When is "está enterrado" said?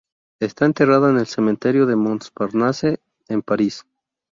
0.39-1.11